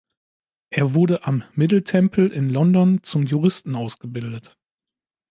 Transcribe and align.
Er 0.71 0.95
wurde 0.95 1.25
am 1.25 1.43
Middle 1.53 1.83
Temple 1.83 2.25
in 2.27 2.49
London 2.49 3.03
zum 3.03 3.21
Juristen 3.27 3.75
ausgebildet. 3.75 4.57